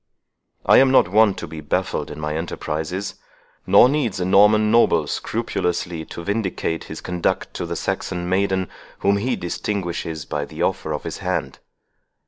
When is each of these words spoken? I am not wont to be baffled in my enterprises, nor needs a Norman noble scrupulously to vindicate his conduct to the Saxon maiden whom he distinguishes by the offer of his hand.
I 0.65 0.77
am 0.79 0.89
not 0.89 1.09
wont 1.09 1.37
to 1.37 1.47
be 1.47 1.61
baffled 1.61 2.09
in 2.09 2.19
my 2.19 2.35
enterprises, 2.35 3.13
nor 3.67 3.87
needs 3.87 4.19
a 4.19 4.25
Norman 4.25 4.71
noble 4.71 5.05
scrupulously 5.05 6.05
to 6.05 6.23
vindicate 6.23 6.85
his 6.85 7.01
conduct 7.01 7.53
to 7.53 7.67
the 7.67 7.75
Saxon 7.75 8.27
maiden 8.27 8.67
whom 9.01 9.17
he 9.17 9.35
distinguishes 9.35 10.25
by 10.25 10.43
the 10.45 10.63
offer 10.63 10.91
of 10.91 11.03
his 11.03 11.19
hand. 11.19 11.59